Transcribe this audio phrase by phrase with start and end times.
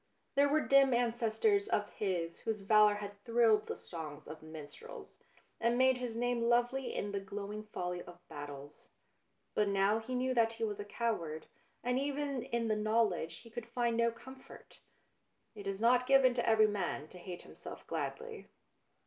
[0.33, 5.19] There were dim ancestors of his whose valour had thrilled the songs of minstrels
[5.59, 8.89] 240 BLUE BLOOD and made his name lovely in the glowing folly of battles.
[9.53, 11.45] But now he knew that he was a coward,
[11.83, 14.79] and even in the knowledge he could find no comfort.
[15.53, 18.47] It is not given to every man to hate himself gladly.